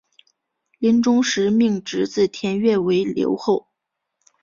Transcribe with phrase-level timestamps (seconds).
[0.79, 3.67] 临终时命侄子田悦为留后。